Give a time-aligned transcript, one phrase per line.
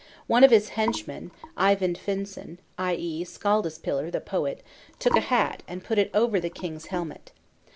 [0.25, 3.23] One of his henchmen, Eyvind Finnson (i.e.
[3.23, 4.63] Skaldaspillir, the poet),
[4.97, 7.31] took a hat, and put it over the king's helmet.